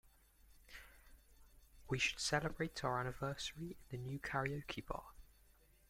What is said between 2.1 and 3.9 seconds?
celebrate our anniversary